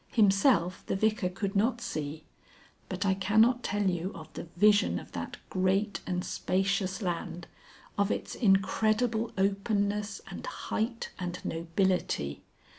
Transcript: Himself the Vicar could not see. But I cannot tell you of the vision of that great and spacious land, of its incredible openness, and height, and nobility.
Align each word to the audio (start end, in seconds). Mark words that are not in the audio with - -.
Himself 0.13 0.83
the 0.87 0.95
Vicar 0.95 1.29
could 1.29 1.55
not 1.55 1.79
see. 1.79 2.23
But 2.89 3.05
I 3.05 3.13
cannot 3.13 3.61
tell 3.61 3.87
you 3.87 4.11
of 4.15 4.33
the 4.33 4.45
vision 4.57 4.97
of 4.97 5.11
that 5.11 5.37
great 5.51 5.99
and 6.07 6.25
spacious 6.25 7.03
land, 7.03 7.45
of 7.99 8.09
its 8.09 8.33
incredible 8.33 9.31
openness, 9.37 10.19
and 10.31 10.43
height, 10.47 11.11
and 11.19 11.37
nobility. 11.45 12.41